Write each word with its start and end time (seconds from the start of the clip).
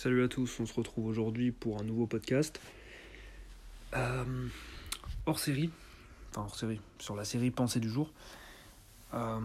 Salut 0.00 0.22
à 0.22 0.28
tous, 0.28 0.60
on 0.60 0.64
se 0.64 0.74
retrouve 0.74 1.06
aujourd'hui 1.06 1.50
pour 1.50 1.80
un 1.80 1.82
nouveau 1.82 2.06
podcast. 2.06 2.60
Euh, 3.94 4.46
hors 5.26 5.40
série, 5.40 5.70
enfin 6.30 6.42
hors 6.42 6.54
série, 6.54 6.80
sur 7.00 7.16
la 7.16 7.24
série 7.24 7.50
Pensée 7.50 7.80
du 7.80 7.90
jour. 7.90 8.12
Euh, 9.12 9.40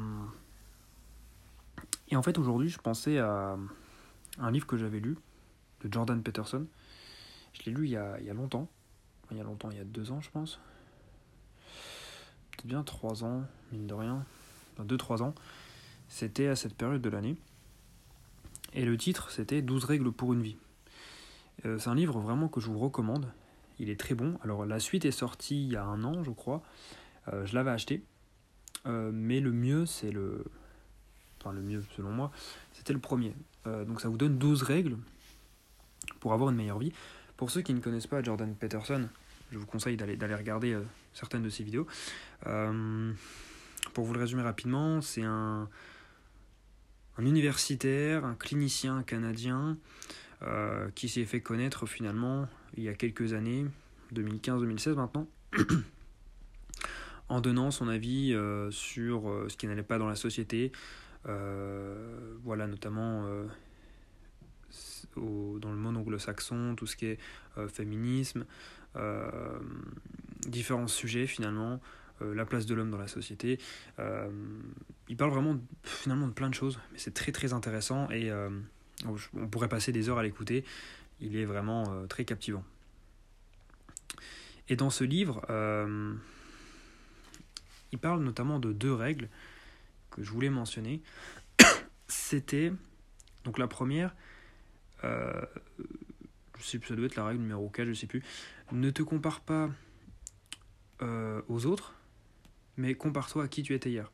et 2.10 2.16
en 2.16 2.22
fait 2.22 2.38
aujourd'hui 2.38 2.70
je 2.70 2.78
pensais 2.78 3.18
à 3.18 3.58
un 4.38 4.52
livre 4.52 4.68
que 4.68 4.78
j'avais 4.78 5.00
lu 5.00 5.18
de 5.84 5.92
Jordan 5.92 6.22
Peterson. 6.22 6.68
Je 7.54 7.64
l'ai 7.64 7.72
lu 7.72 7.88
il 7.88 7.92
y, 7.94 7.98
a, 7.98 8.20
longtemps. 8.36 8.70
Il 9.32 9.38
y 9.38 9.42
a 9.42 9.44
longtemps, 9.44 9.72
il 9.72 9.78
y 9.78 9.82
a 9.82 9.86
deux 9.86 10.12
ans 10.12 10.22
je 10.22 10.30
pense. 10.30 10.60
Peut-être 12.52 12.68
bien 12.68 12.84
trois 12.84 13.24
ans, 13.24 13.44
mine 13.72 13.88
de 13.88 13.96
rien. 13.96 14.24
Deux, 14.78 14.98
trois 14.98 15.24
ans. 15.24 15.34
C'était 16.10 16.46
à 16.46 16.56
cette 16.56 16.76
période 16.76 17.02
de 17.02 17.10
l'année. 17.10 17.38
Et 18.76 18.86
le 18.86 18.98
titre, 18.98 19.30
c'était 19.32 19.62
12 19.62 19.86
règles 19.86 20.12
pour 20.12 20.34
une 20.34 20.42
vie. 20.42 20.58
Euh, 21.66 21.78
c'est 21.78 21.90
un 21.90 21.96
livre 21.96 22.20
vraiment 22.20 22.48
que 22.48 22.60
je 22.60 22.68
vous 22.68 22.80
recommande. 22.80 23.32
Il 23.80 23.90
est 23.90 24.00
très 24.00 24.16
bon. 24.16 24.38
Alors 24.44 24.66
la 24.66 24.80
suite 24.80 25.06
est 25.06 25.12
sortie 25.12 25.64
il 25.64 25.72
y 25.72 25.76
a 25.76 25.84
un 25.84 26.04
an, 26.04 26.24
je 26.24 26.32
crois. 26.32 26.64
Euh, 27.32 27.46
je 27.46 27.54
l'avais 27.56 27.72
acheté. 27.72 28.04
Euh, 28.86 29.12
mais 29.14 29.40
le 29.40 29.52
mieux, 29.52 29.86
c'est 29.86 30.12
le... 30.12 30.44
Enfin 31.40 31.54
le 31.54 31.62
mieux 31.62 31.84
selon 31.96 32.12
moi, 32.12 32.32
c'était 32.72 32.94
le 32.94 33.00
premier. 33.00 33.36
donc 33.66 34.00
ça 34.00 34.08
vous 34.08 34.16
donne 34.16 34.38
12 34.38 34.64
règles 34.64 34.98
pour 36.22 36.32
avoir 36.32 36.52
une 36.52 36.56
meilleure 36.56 36.80
vie. 36.80 36.94
Pour 37.36 37.52
ceux 37.52 37.62
qui 37.62 37.74
ne 37.74 37.82
connaissent 37.82 38.08
pas 38.08 38.24
Jordan 38.24 38.56
Peterson, 38.56 39.10
je 39.52 39.58
vous 39.58 39.66
conseille 39.66 39.98
d'aller, 39.98 40.16
d'aller 40.16 40.36
regarder 40.36 40.78
certaines 41.12 41.44
de 41.44 41.50
ses 41.50 41.66
vidéos. 41.66 41.86
pour 42.42 44.06
vous 44.06 44.14
le 44.14 44.20
résumer 44.22 44.42
rapidement, 44.42 45.02
c'est 45.02 45.24
un, 45.24 45.68
un 47.18 47.26
universitaire, 47.26 48.26
un 48.26 48.36
clinicien 48.36 49.04
canadien 49.04 49.78
euh, 50.42 50.90
qui 50.96 51.10
s'est 51.10 51.26
fait 51.26 51.42
connaître 51.42 51.86
finalement 51.86 52.48
il 52.76 52.84
y 52.84 52.90
a 52.90 52.94
quelques 52.94 53.34
années, 53.34 53.66
2015-2016 54.14 54.96
maintenant, 54.96 55.28
en 57.30 57.40
donnant 57.40 57.72
son 57.72 57.88
avis 57.88 58.34
euh, 58.34 58.72
sur 58.72 59.30
euh, 59.30 59.48
ce 59.48 59.58
qui 59.58 59.68
n'allait 59.68 59.84
pas 59.84 59.98
dans 59.98 60.08
la 60.08 60.16
société, 60.16 60.72
voilà 62.44 62.68
notamment 62.68 63.26
dans 65.16 65.72
le 65.72 65.78
monde 65.78 65.96
anglo-saxon, 65.96 66.76
tout 66.76 66.86
ce 66.86 66.98
qui 66.98 67.06
est 67.06 67.20
féminisme, 67.70 68.46
différents 70.46 70.88
sujets 70.88 71.28
finalement. 71.28 71.80
La 72.20 72.46
place 72.46 72.66
de 72.66 72.76
l'homme 72.76 72.92
dans 72.92 72.98
la 72.98 73.08
société. 73.08 73.58
Euh, 75.04 75.10
il 75.10 75.18
parle 75.18 75.32
vraiment 75.32 75.60
finalement 75.84 76.28
de 76.28 76.34
plein 76.34 76.50
de 76.50 76.56
choses, 76.56 76.80
mais 76.92 77.00
c'est 77.00 77.14
très 77.14 77.32
très 77.32 77.54
intéressant 77.54 78.10
et 78.10 78.30
euh, 78.32 78.50
on 79.06 79.48
pourrait 79.48 79.70
passer 79.70 79.92
des 79.92 80.10
heures 80.10 80.18
à 80.18 80.24
l'écouter. 80.24 80.64
Il 81.20 81.36
est 81.36 81.46
vraiment 81.46 82.08
très 82.08 82.26
captivant. 82.26 82.64
Et 84.70 84.76
dans 84.76 84.90
ce 84.90 85.04
livre, 85.04 85.42
il 87.92 88.00
parle 88.00 88.24
notamment 88.24 88.60
de 88.60 88.74
deux 88.74 88.94
règles 88.94 89.30
que 90.12 90.24
je 90.24 90.32
voulais 90.32 90.50
mentionner. 90.50 91.02
C'était 92.08 92.74
donc 93.44 93.58
la 93.58 93.68
première, 93.68 94.16
je 95.04 95.46
sais 96.62 96.80
plus, 96.80 96.90
ça 96.90 96.96
doit 96.96 97.06
être 97.06 97.16
la 97.16 97.26
règle 97.26 97.42
numéro 97.42 97.70
4, 97.70 97.88
je 97.88 97.94
sais 97.94 98.08
plus. 98.08 98.24
Ne 98.72 98.90
te 98.90 99.04
compare 99.04 99.42
pas 99.42 99.70
aux 101.02 101.66
autres, 101.66 101.94
mais 102.78 102.96
compare-toi 102.96 103.44
à 103.44 103.48
qui 103.48 103.64
tu 103.64 103.74
étais 103.74 103.92
hier. 103.92 104.12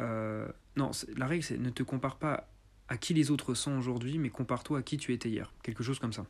Euh, 0.00 0.48
non, 0.76 0.90
la 1.16 1.26
règle 1.26 1.42
c'est 1.42 1.58
ne 1.58 1.70
te 1.70 1.82
compare 1.82 2.16
pas 2.16 2.48
à 2.88 2.96
qui 2.96 3.14
les 3.14 3.30
autres 3.30 3.54
sont 3.54 3.76
aujourd'hui, 3.76 4.18
mais 4.18 4.30
compare-toi 4.30 4.78
à 4.78 4.82
qui 4.82 4.96
tu 4.96 5.12
étais 5.12 5.28
hier. 5.28 5.52
Quelque 5.62 5.82
chose 5.82 5.98
comme 5.98 6.12
ça. 6.12 6.26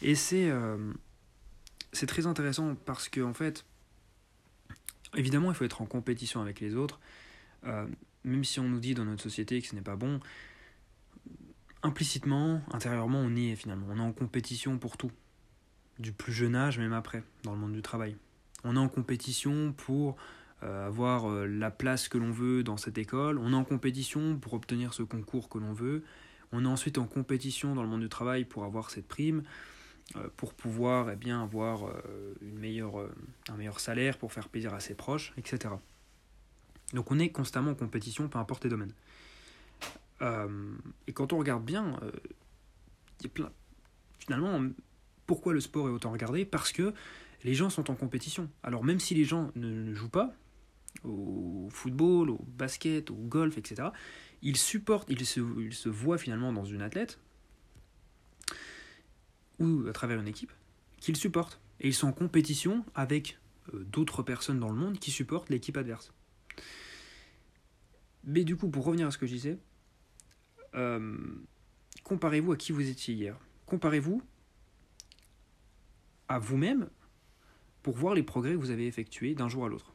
Et 0.00 0.14
c'est 0.14 0.48
euh, 0.50 0.92
très 2.06 2.26
intéressant 2.26 2.74
parce 2.74 3.08
que 3.08 3.20
en 3.20 3.34
fait, 3.34 3.64
évidemment, 5.16 5.50
il 5.50 5.54
faut 5.54 5.64
être 5.64 5.82
en 5.82 5.86
compétition 5.86 6.40
avec 6.40 6.60
les 6.60 6.74
autres. 6.74 7.00
Euh, 7.64 7.86
même 8.24 8.44
si 8.44 8.60
on 8.60 8.68
nous 8.68 8.80
dit 8.80 8.94
dans 8.94 9.04
notre 9.04 9.22
société 9.22 9.60
que 9.60 9.66
ce 9.66 9.74
n'est 9.74 9.82
pas 9.82 9.96
bon, 9.96 10.20
implicitement, 11.82 12.62
intérieurement, 12.72 13.20
on 13.20 13.34
y 13.34 13.50
est 13.50 13.56
finalement. 13.56 13.86
On 13.90 13.96
est 13.96 14.00
en 14.00 14.12
compétition 14.12 14.78
pour 14.78 14.96
tout. 14.96 15.10
Du 15.98 16.12
plus 16.12 16.32
jeune 16.32 16.54
âge, 16.54 16.78
même 16.78 16.92
après, 16.92 17.22
dans 17.42 17.52
le 17.52 17.58
monde 17.58 17.72
du 17.72 17.82
travail. 17.82 18.16
On 18.64 18.76
est 18.76 18.78
en 18.78 18.88
compétition 18.88 19.72
pour 19.72 20.16
avoir 20.62 21.30
euh, 21.30 21.46
la 21.46 21.70
place 21.70 22.08
que 22.08 22.18
l'on 22.18 22.30
veut 22.30 22.62
dans 22.62 22.76
cette 22.76 22.98
école. 22.98 23.38
On 23.38 23.52
est 23.52 23.56
en 23.56 23.64
compétition 23.64 24.36
pour 24.38 24.54
obtenir 24.54 24.94
ce 24.94 25.02
concours 25.02 25.48
que 25.48 25.58
l'on 25.58 25.72
veut. 25.72 26.02
On 26.52 26.64
est 26.64 26.68
ensuite 26.68 26.98
en 26.98 27.06
compétition 27.06 27.74
dans 27.74 27.82
le 27.82 27.88
monde 27.88 28.02
du 28.02 28.08
travail 28.08 28.44
pour 28.44 28.64
avoir 28.64 28.90
cette 28.90 29.08
prime, 29.08 29.42
euh, 30.16 30.28
pour 30.36 30.54
pouvoir 30.54 31.10
eh 31.10 31.16
bien, 31.16 31.42
avoir 31.42 31.90
une 32.40 32.58
meilleure, 32.58 33.08
un 33.48 33.56
meilleur 33.56 33.80
salaire, 33.80 34.18
pour 34.18 34.32
faire 34.32 34.48
plaisir 34.48 34.74
à 34.74 34.80
ses 34.80 34.94
proches, 34.94 35.32
etc. 35.36 35.74
Donc 36.92 37.10
on 37.10 37.18
est 37.18 37.30
constamment 37.30 37.70
en 37.70 37.74
compétition, 37.74 38.28
peu 38.28 38.38
importe 38.38 38.64
les 38.64 38.70
domaines. 38.70 38.92
et 41.06 41.12
quand 41.12 41.32
on 41.32 41.38
regarde 41.38 41.64
bien, 41.64 41.98
il 43.20 43.24
y 43.24 43.26
a 43.26 43.30
plein... 43.30 43.50
finalement, 44.18 44.60
pourquoi 45.26 45.52
le 45.54 45.60
sport 45.60 45.88
est 45.88 45.92
autant 45.92 46.12
regardé? 46.12 46.44
Parce 46.44 46.70
que 46.70 46.92
les 47.44 47.54
gens 47.54 47.70
sont 47.70 47.90
en 47.90 47.94
compétition. 47.94 48.48
Alors 48.62 48.84
même 48.84 49.00
si 49.00 49.14
les 49.14 49.24
gens 49.24 49.50
ne, 49.54 49.94
jouent 49.94 50.08
pas 50.08 50.32
au 51.04 51.68
football, 51.70 52.30
au 52.30 52.44
basket, 52.56 53.10
au 53.10 53.14
golf, 53.16 53.58
etc., 53.58 53.88
ils 54.42 54.56
supportent, 54.56 55.08
ils 55.08 55.24
se, 55.24 55.40
ils 55.60 55.74
se 55.74 55.88
voient 55.88 56.18
finalement 56.18 56.52
dans 56.52 56.64
une 56.64 56.82
athlète 56.82 57.20
ou 59.58 59.86
à 59.88 59.92
travers 59.92 60.20
une 60.20 60.28
équipe 60.28 60.52
qu'ils 60.98 61.16
supportent. 61.16 61.60
Et 61.80 61.88
ils 61.88 61.94
sont 61.94 62.08
en 62.08 62.12
compétition 62.12 62.84
avec 62.94 63.38
euh, 63.74 63.84
d'autres 63.84 64.22
personnes 64.22 64.60
dans 64.60 64.70
le 64.70 64.76
monde 64.76 64.98
qui 64.98 65.10
supportent 65.10 65.50
l'équipe 65.50 65.76
adverse. 65.76 66.12
Mais 68.24 68.44
du 68.44 68.56
coup, 68.56 68.68
pour 68.68 68.84
revenir 68.84 69.08
à 69.08 69.10
ce 69.10 69.18
que 69.18 69.26
je 69.26 69.32
disais, 69.32 69.58
euh, 70.74 71.16
comparez-vous 72.04 72.52
à 72.52 72.56
qui 72.56 72.72
vous 72.72 72.88
étiez 72.88 73.14
hier. 73.14 73.36
Comparez-vous 73.66 74.22
à 76.28 76.38
vous-même 76.38 76.88
pour 77.82 77.96
voir 77.96 78.14
les 78.14 78.22
progrès 78.22 78.52
que 78.52 78.58
vous 78.58 78.70
avez 78.70 78.86
effectués 78.86 79.34
d'un 79.34 79.48
jour 79.48 79.64
à 79.64 79.68
l'autre. 79.68 79.92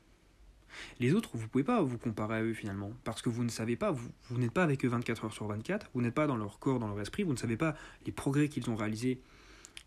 Les 0.99 1.13
autres, 1.13 1.31
vous 1.33 1.43
ne 1.43 1.47
pouvez 1.47 1.63
pas 1.63 1.81
vous 1.81 1.97
comparer 1.97 2.37
à 2.37 2.43
eux 2.43 2.53
finalement, 2.53 2.91
parce 3.03 3.21
que 3.21 3.29
vous 3.29 3.43
ne 3.43 3.49
savez 3.49 3.75
pas, 3.75 3.91
vous, 3.91 4.37
n'êtes 4.37 4.51
pas 4.51 4.63
avec 4.63 4.85
eux 4.85 4.89
24 4.89 5.25
heures 5.25 5.33
sur 5.33 5.47
24, 5.47 5.89
vous 5.93 6.01
n'êtes 6.01 6.13
pas 6.13 6.27
dans 6.27 6.37
leur 6.37 6.59
corps, 6.59 6.79
dans 6.79 6.87
leur 6.87 6.99
esprit, 7.01 7.23
vous 7.23 7.33
ne 7.33 7.37
savez 7.37 7.57
pas 7.57 7.75
les 8.05 8.11
progrès 8.11 8.49
qu'ils 8.49 8.69
ont 8.69 8.75
réalisés 8.75 9.21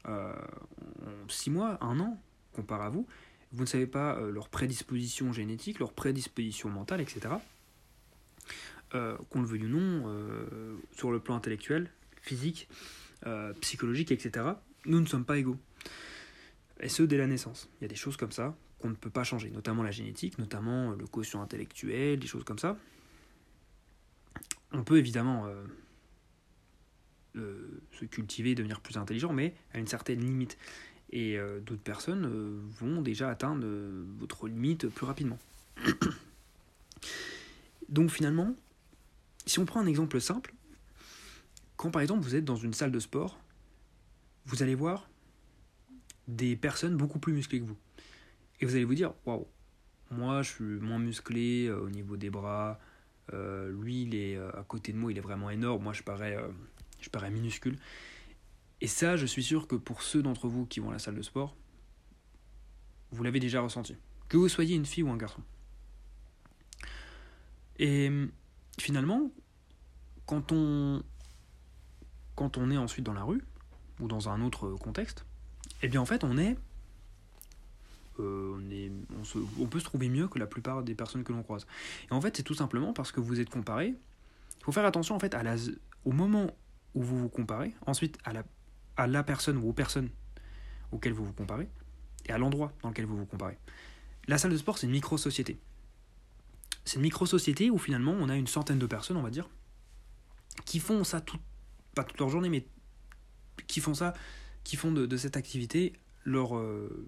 euh, 0.08 0.34
en 1.02 1.28
6 1.28 1.50
mois, 1.50 1.78
un 1.80 2.00
an, 2.00 2.20
comparé 2.52 2.84
à 2.84 2.88
vous, 2.88 3.06
vous 3.52 3.62
ne 3.62 3.68
savez 3.68 3.86
pas 3.86 4.16
euh, 4.16 4.30
leur 4.30 4.48
prédisposition 4.48 5.32
génétique, 5.32 5.78
leur 5.80 5.92
prédisposition 5.92 6.68
mentale, 6.68 7.00
etc. 7.00 7.34
Euh, 8.94 9.16
qu'on 9.28 9.40
le 9.40 9.46
veuille 9.46 9.64
ou 9.64 9.68
non, 9.68 10.04
euh, 10.06 10.76
sur 10.92 11.10
le 11.10 11.20
plan 11.20 11.36
intellectuel, 11.36 11.90
physique, 12.22 12.68
psychologique, 13.60 14.12
etc. 14.12 14.46
Nous 14.86 14.98
ne 14.98 15.04
sommes 15.04 15.26
pas 15.26 15.36
égaux 15.36 15.58
et 16.80 16.88
ce 16.88 17.02
dès 17.02 17.18
la 17.18 17.26
naissance. 17.26 17.68
Il 17.78 17.82
y 17.82 17.84
a 17.84 17.88
des 17.88 17.94
choses 17.94 18.16
comme 18.16 18.32
ça 18.32 18.56
qu'on 18.80 18.88
ne 18.88 18.94
peut 18.94 19.10
pas 19.10 19.24
changer, 19.24 19.50
notamment 19.50 19.82
la 19.82 19.90
génétique, 19.90 20.38
notamment 20.38 20.92
le 20.92 21.06
quotient 21.06 21.42
intellectuel, 21.42 22.18
des 22.18 22.26
choses 22.26 22.44
comme 22.44 22.58
ça. 22.58 22.76
On 24.72 24.84
peut 24.84 24.98
évidemment 24.98 25.46
euh, 25.46 25.64
euh, 27.36 27.82
se 27.92 28.04
cultiver, 28.04 28.54
devenir 28.54 28.80
plus 28.80 28.96
intelligent, 28.96 29.32
mais 29.32 29.54
à 29.72 29.78
une 29.78 29.86
certaine 29.86 30.20
limite. 30.20 30.56
Et 31.10 31.38
euh, 31.38 31.60
d'autres 31.60 31.82
personnes 31.82 32.26
vont 32.80 33.02
déjà 33.02 33.28
atteindre 33.28 33.66
votre 34.18 34.48
limite 34.48 34.88
plus 34.88 35.06
rapidement. 35.06 35.38
Donc 37.88 38.10
finalement, 38.10 38.54
si 39.46 39.58
on 39.58 39.66
prend 39.66 39.80
un 39.80 39.86
exemple 39.86 40.20
simple, 40.20 40.54
quand 41.76 41.90
par 41.90 42.02
exemple 42.02 42.22
vous 42.22 42.36
êtes 42.36 42.44
dans 42.44 42.56
une 42.56 42.74
salle 42.74 42.92
de 42.92 43.00
sport, 43.00 43.40
vous 44.46 44.62
allez 44.62 44.74
voir 44.76 45.08
des 46.28 46.54
personnes 46.54 46.96
beaucoup 46.96 47.18
plus 47.18 47.32
musclées 47.32 47.60
que 47.60 47.64
vous. 47.64 47.76
Et 48.60 48.66
vous 48.66 48.74
allez 48.74 48.84
vous 48.84 48.94
dire, 48.94 49.14
waouh, 49.24 49.46
moi 50.10 50.42
je 50.42 50.50
suis 50.50 50.64
moins 50.64 50.98
musclé 50.98 51.66
euh, 51.66 51.80
au 51.80 51.90
niveau 51.90 52.16
des 52.16 52.30
bras, 52.30 52.78
euh, 53.32 53.70
lui 53.70 54.02
il 54.02 54.14
est 54.14 54.36
euh, 54.36 54.50
à 54.58 54.62
côté 54.62 54.92
de 54.92 54.98
moi, 54.98 55.10
il 55.10 55.18
est 55.18 55.22
vraiment 55.22 55.50
énorme, 55.50 55.82
moi 55.82 55.92
je 55.92 56.02
parais, 56.02 56.36
je 57.00 57.08
parais 57.08 57.30
minuscule. 57.30 57.78
Et 58.82 58.86
ça, 58.86 59.16
je 59.16 59.26
suis 59.26 59.42
sûr 59.42 59.66
que 59.66 59.76
pour 59.76 60.02
ceux 60.02 60.22
d'entre 60.22 60.48
vous 60.48 60.66
qui 60.66 60.80
vont 60.80 60.90
à 60.90 60.92
la 60.92 60.98
salle 60.98 61.16
de 61.16 61.22
sport, 61.22 61.56
vous 63.10 63.22
l'avez 63.22 63.40
déjà 63.40 63.60
ressenti. 63.60 63.96
Que 64.28 64.36
vous 64.36 64.48
soyez 64.48 64.76
une 64.76 64.86
fille 64.86 65.02
ou 65.02 65.10
un 65.10 65.16
garçon. 65.16 65.42
Et 67.78 68.10
finalement, 68.78 69.30
quand 70.26 70.52
on, 70.52 71.02
quand 72.36 72.56
on 72.56 72.70
est 72.70 72.76
ensuite 72.76 73.04
dans 73.04 73.12
la 73.14 73.22
rue, 73.22 73.42
ou 74.00 74.08
dans 74.08 74.28
un 74.28 74.40
autre 74.40 74.70
contexte, 74.70 75.24
eh 75.82 75.88
bien 75.88 76.00
en 76.00 76.06
fait 76.06 76.24
on 76.24 76.36
est 76.38 76.56
euh, 78.20 78.90
on, 79.60 79.66
peut 79.66 79.78
se 79.78 79.84
trouver 79.84 80.08
mieux 80.08 80.28
que 80.28 80.38
la 80.38 80.46
plupart 80.46 80.82
des 80.82 80.94
personnes 80.94 81.24
que 81.24 81.32
l'on 81.32 81.42
croise. 81.42 81.66
Et 82.10 82.14
en 82.14 82.20
fait, 82.20 82.36
c'est 82.36 82.42
tout 82.42 82.54
simplement 82.54 82.92
parce 82.92 83.12
que 83.12 83.20
vous 83.20 83.40
êtes 83.40 83.50
comparé. 83.50 83.94
Il 84.58 84.64
faut 84.64 84.72
faire 84.72 84.84
attention 84.84 85.14
en 85.14 85.18
fait 85.18 85.34
au 86.04 86.12
moment 86.12 86.50
où 86.94 87.02
vous 87.02 87.18
vous 87.18 87.28
comparez, 87.28 87.74
ensuite 87.86 88.18
à 88.24 88.32
la, 88.32 88.42
à 88.96 89.06
la 89.06 89.22
personne 89.22 89.56
ou 89.56 89.68
aux 89.68 89.72
personnes 89.72 90.10
auxquelles 90.92 91.12
vous 91.12 91.24
vous 91.24 91.32
comparez, 91.32 91.68
et 92.26 92.32
à 92.32 92.38
l'endroit 92.38 92.72
dans 92.82 92.88
lequel 92.88 93.06
vous 93.06 93.16
vous 93.16 93.26
comparez. 93.26 93.56
La 94.28 94.38
salle 94.38 94.52
de 94.52 94.56
sport, 94.56 94.78
c'est 94.78 94.86
une 94.86 94.92
micro-société. 94.92 95.58
C'est 96.84 96.96
une 96.96 97.02
micro-société 97.02 97.70
où 97.70 97.78
finalement 97.78 98.12
on 98.12 98.28
a 98.28 98.36
une 98.36 98.46
centaine 98.46 98.78
de 98.78 98.86
personnes, 98.86 99.16
on 99.16 99.22
va 99.22 99.30
dire, 99.30 99.48
qui 100.64 100.80
font 100.80 101.04
ça 101.04 101.20
tout, 101.20 101.38
pas 101.94 102.04
toute 102.04 102.18
leur 102.18 102.28
journée, 102.28 102.48
mais 102.48 102.66
qui 103.66 103.80
font 103.80 103.94
ça, 103.94 104.14
qui 104.64 104.76
font 104.76 104.92
de, 104.92 105.16
cette 105.16 105.36
activité 105.36 105.92
leur, 106.24 106.56
euh, 106.56 107.06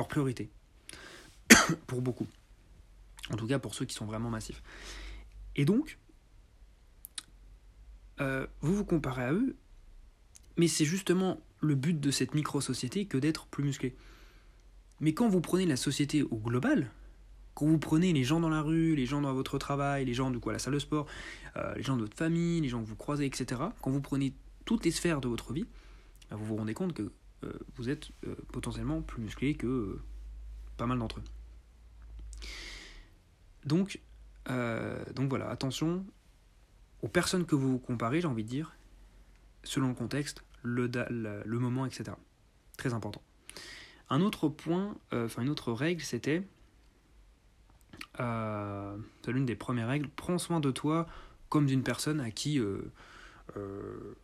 leur 0.00 0.08
priorité. 0.08 0.50
pour 1.86 2.00
beaucoup. 2.02 2.26
En 3.30 3.36
tout 3.36 3.46
cas 3.46 3.58
pour 3.58 3.74
ceux 3.74 3.84
qui 3.84 3.94
sont 3.94 4.06
vraiment 4.06 4.30
massifs. 4.30 4.62
Et 5.56 5.64
donc, 5.64 5.98
euh, 8.20 8.46
vous 8.60 8.74
vous 8.74 8.84
comparez 8.84 9.24
à 9.24 9.32
eux, 9.32 9.56
mais 10.56 10.68
c'est 10.68 10.84
justement 10.84 11.40
le 11.60 11.74
but 11.74 11.98
de 11.98 12.10
cette 12.10 12.34
micro-société 12.34 13.06
que 13.06 13.18
d'être 13.18 13.46
plus 13.46 13.64
musclé. 13.64 13.94
Mais 15.00 15.12
quand 15.12 15.28
vous 15.28 15.40
prenez 15.40 15.66
la 15.66 15.76
société 15.76 16.22
au 16.22 16.36
global, 16.36 16.90
quand 17.54 17.66
vous 17.66 17.78
prenez 17.78 18.12
les 18.12 18.24
gens 18.24 18.40
dans 18.40 18.48
la 18.48 18.62
rue, 18.62 18.94
les 18.94 19.06
gens 19.06 19.20
dans 19.20 19.34
votre 19.34 19.58
travail, 19.58 20.04
les 20.04 20.14
gens 20.14 20.30
du 20.30 20.38
coup 20.38 20.50
à 20.50 20.52
la 20.52 20.58
salle 20.58 20.74
de 20.74 20.78
sport, 20.78 21.06
euh, 21.56 21.74
les 21.74 21.82
gens 21.82 21.96
de 21.96 22.02
votre 22.02 22.16
famille, 22.16 22.60
les 22.60 22.68
gens 22.68 22.80
que 22.80 22.86
vous 22.86 22.96
croisez, 22.96 23.26
etc., 23.26 23.60
quand 23.82 23.90
vous 23.90 24.00
prenez 24.00 24.32
toutes 24.64 24.84
les 24.84 24.90
sphères 24.90 25.20
de 25.20 25.28
votre 25.28 25.52
vie, 25.52 25.66
bah, 26.30 26.36
vous 26.36 26.44
vous 26.44 26.56
rendez 26.56 26.74
compte 26.74 26.92
que 26.94 27.12
vous 27.76 27.88
êtes 27.88 28.10
potentiellement 28.52 29.02
plus 29.02 29.22
musclé 29.22 29.54
que 29.54 29.98
pas 30.76 30.86
mal 30.86 30.98
d'entre 30.98 31.20
eux. 31.20 31.24
Donc, 33.64 34.00
donc 34.46 35.28
voilà, 35.28 35.48
attention, 35.50 36.04
aux 37.02 37.08
personnes 37.08 37.46
que 37.46 37.54
vous 37.54 37.78
comparez, 37.78 38.20
j'ai 38.20 38.26
envie 38.26 38.44
de 38.44 38.48
dire, 38.48 38.76
selon 39.64 39.88
le 39.88 39.94
contexte, 39.94 40.44
le, 40.62 41.58
moment, 41.58 41.86
etc. 41.86 42.12
Très 42.76 42.94
important. 42.94 43.22
Un 44.08 44.20
autre 44.20 44.48
point, 44.48 44.96
euh, 45.12 45.26
enfin 45.26 45.42
une 45.42 45.48
autre 45.48 45.72
règle, 45.72 46.02
c'était, 46.02 46.42
euh, 48.18 48.96
c'est 49.24 49.32
l'une 49.32 49.46
des 49.46 49.54
premières 49.54 49.88
règles, 49.88 50.08
prends 50.08 50.38
soin 50.38 50.60
de 50.60 50.70
toi 50.70 51.06
comme 51.48 51.66
d'une 51.66 51.82
personne 51.82 52.20
à 52.20 52.30
qui, 52.30 52.58
euh, 52.58 52.80
euh, 53.56 54.14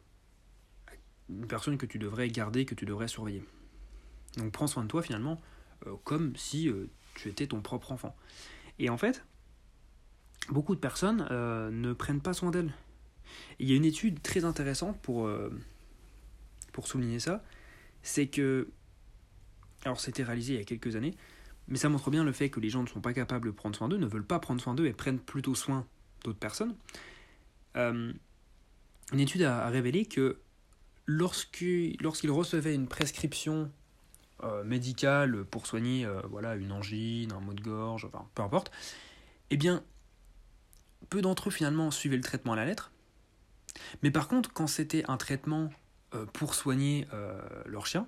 une 1.28 1.46
personne 1.46 1.78
que 1.78 1.86
tu 1.86 1.98
devrais 1.98 2.28
garder, 2.28 2.64
que 2.64 2.74
tu 2.74 2.84
devrais 2.86 3.08
surveiller. 3.08 3.44
Donc 4.36 4.52
prends 4.52 4.66
soin 4.66 4.82
de 4.82 4.88
toi 4.88 5.02
finalement 5.02 5.40
comme 6.04 6.34
si 6.36 6.70
tu 7.14 7.28
étais 7.28 7.46
ton 7.46 7.60
propre 7.60 7.92
enfant. 7.92 8.16
Et 8.78 8.90
en 8.90 8.96
fait, 8.96 9.24
beaucoup 10.50 10.74
de 10.74 10.80
personnes 10.80 11.26
euh, 11.30 11.70
ne 11.70 11.92
prennent 11.92 12.20
pas 12.20 12.32
soin 12.32 12.50
d'elles. 12.50 12.72
Il 13.58 13.68
y 13.68 13.72
a 13.72 13.76
une 13.76 13.84
étude 13.84 14.22
très 14.22 14.44
intéressante 14.44 15.00
pour, 15.00 15.26
euh, 15.26 15.50
pour 16.72 16.86
souligner 16.86 17.18
ça, 17.18 17.42
c'est 18.02 18.28
que, 18.28 18.68
alors 19.84 20.00
c'était 20.00 20.22
réalisé 20.22 20.54
il 20.54 20.58
y 20.58 20.62
a 20.62 20.64
quelques 20.64 20.94
années, 20.94 21.14
mais 21.68 21.78
ça 21.78 21.88
montre 21.88 22.10
bien 22.10 22.22
le 22.22 22.32
fait 22.32 22.50
que 22.50 22.60
les 22.60 22.70
gens 22.70 22.82
ne 22.82 22.88
sont 22.88 23.00
pas 23.00 23.12
capables 23.12 23.48
de 23.48 23.52
prendre 23.52 23.74
soin 23.74 23.88
d'eux, 23.88 23.96
ne 23.96 24.06
veulent 24.06 24.26
pas 24.26 24.38
prendre 24.38 24.60
soin 24.60 24.74
d'eux 24.74 24.86
et 24.86 24.92
prennent 24.92 25.18
plutôt 25.18 25.54
soin 25.54 25.86
d'autres 26.24 26.38
personnes. 26.38 26.76
Euh, 27.76 28.12
une 29.12 29.20
étude 29.20 29.42
a, 29.42 29.68
révélé 29.68 30.06
que 30.06 30.38
lorsqu'ils 31.06 32.30
recevaient 32.30 32.74
une 32.74 32.88
prescription 32.88 33.70
médicale 34.64 35.44
pour 35.44 35.66
soigner 35.66 36.06
voilà, 36.28 36.56
une 36.56 36.72
angine, 36.72 37.32
un 37.32 37.40
mot 37.40 37.54
de 37.54 37.62
gorge, 37.62 38.04
enfin 38.04 38.28
peu 38.34 38.42
importe, 38.42 38.70
eh 39.50 39.56
bien 39.56 39.82
peu 41.08 41.22
d'entre 41.22 41.48
eux 41.48 41.52
finalement 41.52 41.90
suivaient 41.90 42.16
le 42.16 42.22
traitement 42.22 42.52
à 42.52 42.56
la 42.56 42.64
lettre. 42.64 42.90
Mais 44.02 44.10
par 44.10 44.28
contre, 44.28 44.52
quand 44.52 44.66
c'était 44.66 45.04
un 45.08 45.16
traitement 45.16 45.70
euh, 46.14 46.26
pour 46.26 46.54
soigner 46.54 47.06
euh, 47.12 47.40
leur 47.66 47.86
chien, 47.86 48.06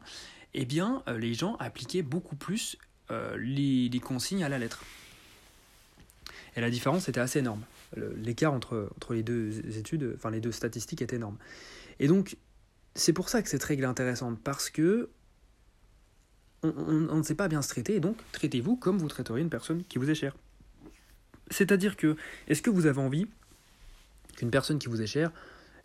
eh 0.54 0.64
bien, 0.64 1.02
euh, 1.08 1.18
les 1.18 1.34
gens 1.34 1.56
appliquaient 1.56 2.02
beaucoup 2.02 2.36
plus 2.36 2.76
les, 3.38 4.00
consignes 4.02 4.44
à 4.44 4.50
la 4.50 4.58
lettre. 4.58 4.84
Et 6.56 6.60
la 6.60 6.68
différence 6.68 7.08
était 7.08 7.20
assez 7.20 7.38
énorme. 7.38 7.62
L'écart 7.96 8.52
entre, 8.52 8.90
entre 8.96 9.14
les 9.14 9.22
deux 9.22 9.78
études, 9.78 10.12
enfin 10.14 10.30
les 10.30 10.42
deux 10.42 10.52
statistiques 10.52 11.00
était 11.00 11.16
énorme. 11.16 11.38
Et 12.00 12.06
donc, 12.06 12.36
c'est 12.94 13.12
pour 13.12 13.28
ça 13.28 13.42
que 13.42 13.48
cette 13.48 13.64
règle 13.64 13.84
est 13.84 13.88
intéressante, 13.88 14.38
parce 14.42 14.70
que 14.70 15.10
on, 16.62 17.16
ne 17.16 17.22
sait 17.22 17.36
pas 17.36 17.48
bien 17.48 17.62
se 17.62 17.68
traiter, 17.68 17.96
et 17.96 18.00
donc 18.00 18.16
traitez-vous 18.32 18.76
comme 18.76 18.98
vous 18.98 19.08
traiteriez 19.08 19.42
une 19.42 19.50
personne 19.50 19.84
qui 19.84 19.98
vous 19.98 20.10
est 20.10 20.14
chère. 20.14 20.34
C'est-à-dire 21.50 21.96
que, 21.96 22.16
est-ce 22.48 22.62
que 22.62 22.70
vous 22.70 22.86
avez 22.86 23.00
envie 23.00 23.26
qu'une 24.36 24.50
personne 24.50 24.78
qui 24.78 24.88
vous 24.88 25.00
est 25.00 25.06
chère 25.06 25.32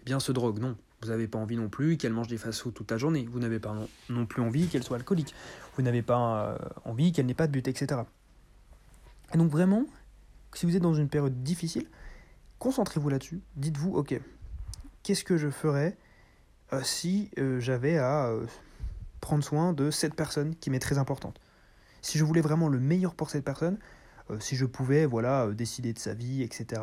eh 0.01 0.05
bien, 0.05 0.19
se 0.19 0.31
drogue? 0.31 0.59
Non. 0.59 0.75
Vous 1.01 1.09
n'avez 1.09 1.27
pas 1.27 1.37
envie 1.37 1.57
non 1.57 1.67
plus 1.67 1.97
qu'elle 1.97 2.13
mange 2.13 2.27
des 2.27 2.37
fast 2.37 2.73
toute 2.73 2.89
la 2.89 2.97
journée. 2.97 3.27
Vous 3.29 3.39
n'avez 3.39 3.59
pas 3.59 3.75
non, 4.09 4.25
plus 4.25 4.41
envie 4.41 4.67
qu'elle 4.67 4.83
soit 4.83 4.95
alcoolique. 4.95 5.35
Vous 5.75 5.83
n'avez 5.83 6.01
pas 6.01 6.47
euh, 6.47 6.57
envie 6.85 7.11
qu'elle 7.11 7.25
n'ait 7.25 7.33
pas 7.33 7.47
de 7.47 7.51
but, 7.51 7.67
etc. 7.67 8.01
Et 9.33 9.37
donc 9.37 9.51
vraiment, 9.51 9.85
si 10.53 10.65
vous 10.65 10.77
êtes 10.77 10.81
dans 10.81 10.93
une 10.93 11.09
période 11.09 11.43
difficile, 11.43 11.87
concentrez-vous 12.59 13.09
là-dessus. 13.09 13.41
Dites-vous, 13.57 13.93
ok, 13.95 14.19
qu'est-ce 15.03 15.25
que 15.25 15.37
je 15.37 15.49
ferais 15.49 15.97
si 16.81 17.29
euh, 17.37 17.59
j'avais 17.59 17.97
à 17.97 18.31
prendre 19.21 19.43
soin 19.43 19.73
de 19.73 19.91
cette 19.91 20.15
personne 20.15 20.55
qui 20.55 20.69
m'est 20.69 20.79
très 20.79 20.97
importante 20.97 21.39
Si 22.01 22.17
je 22.17 22.23
voulais 22.23 22.41
vraiment 22.41 22.67
le 22.67 22.79
meilleur 22.79 23.15
pour 23.15 23.29
cette 23.29 23.45
personne, 23.45 23.77
euh, 24.29 24.39
si 24.39 24.55
je 24.55 24.65
pouvais 24.65 25.05
voilà, 25.05 25.45
euh, 25.45 25.53
décider 25.53 25.93
de 25.93 25.99
sa 25.99 26.13
vie, 26.13 26.43
etc. 26.43 26.81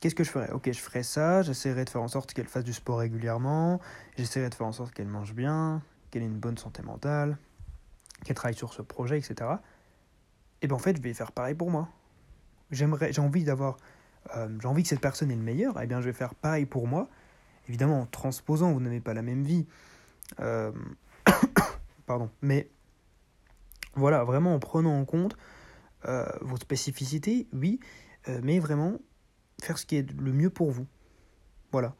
Qu'est-ce 0.00 0.14
que 0.14 0.24
je 0.24 0.30
ferais? 0.30 0.50
Ok, 0.52 0.70
je 0.70 0.78
ferais 0.78 1.02
ça, 1.02 1.42
j'essaierais 1.42 1.84
de 1.84 1.90
faire 1.90 2.02
en 2.02 2.08
sorte 2.08 2.32
qu'elle 2.32 2.46
fasse 2.46 2.64
du 2.64 2.72
sport 2.72 2.98
régulièrement, 2.98 3.80
j'essaierais 4.16 4.48
de 4.48 4.54
faire 4.54 4.66
en 4.66 4.72
sorte 4.72 4.94
qu'elle 4.94 5.08
mange 5.08 5.34
bien, 5.34 5.82
qu'elle 6.10 6.22
ait 6.22 6.26
une 6.26 6.38
bonne 6.38 6.56
santé 6.56 6.82
mentale, 6.82 7.36
qu'elle 8.24 8.36
travaille 8.36 8.56
sur 8.56 8.72
ce 8.72 8.82
projet, 8.82 9.18
etc. 9.18 9.50
Et 10.62 10.66
bien 10.68 10.76
en 10.76 10.78
fait, 10.78 10.96
je 10.96 11.02
vais 11.02 11.14
faire 11.14 11.32
pareil 11.32 11.54
pour 11.54 11.70
moi. 11.70 11.88
J'aimerais, 12.70 13.12
j'ai 13.12 13.20
envie 13.20 13.44
d'avoir, 13.44 13.76
euh, 14.36 14.48
j'ai 14.60 14.68
envie 14.68 14.82
que 14.82 14.88
cette 14.88 15.00
personne 15.00 15.30
ait 15.30 15.36
le 15.36 15.42
meilleur, 15.42 15.80
et 15.80 15.86
bien 15.86 16.00
je 16.00 16.06
vais 16.06 16.12
faire 16.12 16.34
pareil 16.34 16.66
pour 16.66 16.86
moi. 16.86 17.08
Évidemment, 17.68 18.00
en 18.00 18.06
transposant, 18.06 18.72
vous 18.72 18.80
n'avez 18.80 19.00
pas 19.00 19.14
la 19.14 19.22
même 19.22 19.44
vie. 19.44 19.66
Pardon. 22.06 22.30
Mais 22.42 22.70
voilà, 23.94 24.24
vraiment 24.24 24.54
en 24.54 24.58
prenant 24.58 24.98
en 24.98 25.04
compte 25.04 25.36
euh, 26.06 26.24
vos 26.40 26.56
spécificités, 26.56 27.48
oui, 27.52 27.80
euh, 28.28 28.40
mais 28.42 28.58
vraiment 28.58 28.98
faire 29.60 29.76
ce 29.78 29.84
qui 29.84 29.96
est 29.96 30.10
le 30.12 30.32
mieux 30.32 30.50
pour 30.50 30.70
vous. 30.70 30.86
Voilà. 31.72 31.94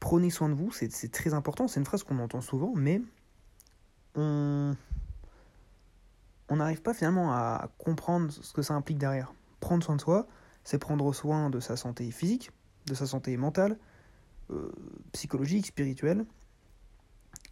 Prenez 0.00 0.30
soin 0.30 0.48
de 0.48 0.54
vous, 0.54 0.70
c'est 0.72 1.10
très 1.10 1.34
important, 1.34 1.68
c'est 1.68 1.80
une 1.80 1.86
phrase 1.86 2.04
qu'on 2.04 2.18
entend 2.18 2.40
souvent, 2.40 2.72
mais 2.76 3.02
on 4.14 4.74
n'arrive 6.50 6.80
pas 6.80 6.94
finalement 6.94 7.32
à 7.32 7.68
comprendre 7.78 8.30
ce 8.30 8.52
que 8.52 8.62
ça 8.62 8.74
implique 8.74 8.98
derrière. 8.98 9.34
Prendre 9.60 9.84
soin 9.84 9.96
de 9.96 10.00
soi, 10.00 10.26
c'est 10.64 10.78
prendre 10.78 11.12
soin 11.12 11.50
de 11.50 11.60
sa 11.60 11.76
santé 11.76 12.10
physique, 12.10 12.50
de 12.86 12.94
sa 12.94 13.06
santé 13.06 13.36
mentale, 13.36 13.78
euh, 14.50 14.72
psychologique, 15.12 15.66
spirituelle. 15.66 16.24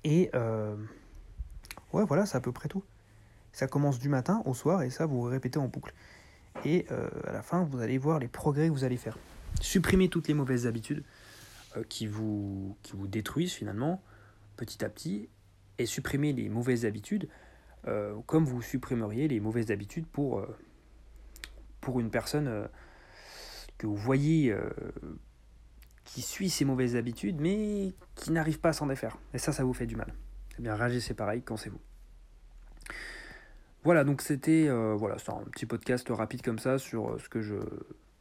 Et 0.04 0.30
ouais, 1.92 2.04
voilà, 2.04 2.26
c'est 2.26 2.36
à 2.36 2.40
peu 2.40 2.52
près 2.52 2.68
tout. 2.68 2.84
Ça 3.52 3.68
commence 3.68 4.00
du 4.00 4.08
matin 4.08 4.42
au 4.46 4.52
soir 4.52 4.82
et 4.82 4.90
ça, 4.90 5.06
vous 5.06 5.22
répétez 5.22 5.58
en 5.58 5.68
boucle. 5.68 5.94
Et 6.64 6.86
euh, 6.90 7.08
à 7.26 7.32
la 7.32 7.42
fin, 7.42 7.64
vous 7.64 7.80
allez 7.80 7.98
voir 7.98 8.18
les 8.18 8.28
progrès 8.28 8.68
que 8.68 8.72
vous 8.72 8.84
allez 8.84 8.96
faire. 8.96 9.18
Supprimez 9.60 10.08
toutes 10.08 10.28
les 10.28 10.34
mauvaises 10.34 10.66
habitudes 10.66 11.04
euh, 11.76 11.84
qui, 11.88 12.06
vous, 12.06 12.76
qui 12.82 12.92
vous 12.92 13.06
détruisent 13.06 13.52
finalement, 13.52 14.02
petit 14.56 14.84
à 14.84 14.88
petit, 14.88 15.28
et 15.78 15.86
supprimez 15.86 16.32
les 16.32 16.48
mauvaises 16.48 16.84
habitudes 16.84 17.28
euh, 17.86 18.18
comme 18.26 18.44
vous 18.44 18.62
supprimeriez 18.62 19.28
les 19.28 19.40
mauvaises 19.40 19.70
habitudes 19.70 20.06
pour, 20.06 20.44
pour 21.80 22.00
une 22.00 22.10
personne 22.10 22.68
que 23.76 23.86
vous 23.86 23.96
voyez 23.96 24.56
qui 26.04 26.22
suit 26.22 26.50
ces 26.50 26.64
mauvaises 26.64 26.96
habitudes 26.96 27.40
mais 27.40 27.94
qui 28.14 28.32
n'arrive 28.32 28.60
pas 28.60 28.70
à 28.70 28.72
s'en 28.72 28.86
défaire. 28.86 29.16
Et 29.32 29.38
ça, 29.38 29.52
ça 29.52 29.64
vous 29.64 29.74
fait 29.74 29.86
du 29.86 29.96
mal. 29.96 30.12
Eh 30.58 30.62
bien, 30.62 30.74
réagissez 30.74 31.14
pareil 31.14 31.42
quand 31.42 31.56
c'est 31.56 31.70
vous. 31.70 31.80
Voilà, 33.84 34.04
donc 34.04 34.22
c'était 34.22 34.66
euh, 34.66 34.94
voilà, 34.94 35.16
un 35.28 35.44
petit 35.50 35.66
podcast 35.66 36.08
rapide 36.08 36.40
comme 36.40 36.58
ça 36.58 36.78
sur 36.78 37.10
euh, 37.10 37.18
ce 37.18 37.28
que 37.28 37.42
je, 37.42 37.56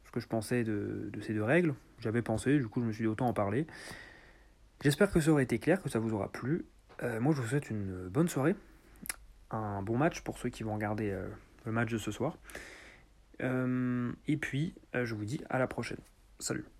ce 0.04 0.10
que 0.10 0.20
je 0.20 0.26
pensais 0.26 0.62
de, 0.62 1.10
ces 1.22 1.32
deux 1.32 1.42
règles. 1.42 1.74
J'avais 2.00 2.20
pensé, 2.20 2.58
du 2.58 2.68
coup 2.68 2.82
je 2.82 2.86
me 2.86 2.92
suis 2.92 3.04
dit 3.04 3.08
autant 3.08 3.26
en 3.26 3.32
parler. 3.32 3.66
J'espère 4.82 5.10
que 5.10 5.20
ça 5.20 5.30
aurait 5.30 5.44
été 5.44 5.58
clair, 5.58 5.82
que 5.82 5.88
ça 5.88 5.98
vous 5.98 6.12
aura 6.12 6.30
plu. 6.30 6.66
Euh, 7.02 7.18
moi 7.18 7.32
je 7.34 7.40
vous 7.40 7.48
souhaite 7.48 7.70
une 7.70 8.08
bonne 8.08 8.28
soirée, 8.28 8.56
un 9.50 9.80
bon 9.80 9.96
match 9.96 10.20
pour 10.20 10.36
ceux 10.36 10.50
qui 10.50 10.64
vont 10.64 10.74
regarder 10.74 11.18
le 11.64 11.72
match 11.72 11.90
de 11.90 11.98
ce 11.98 12.10
soir. 12.10 12.36
et 13.40 14.36
puis 14.36 14.74
je 14.92 15.14
vous 15.14 15.24
dis 15.24 15.40
à 15.48 15.58
la 15.58 15.66
prochaine. 15.66 16.00
Salut 16.38 16.73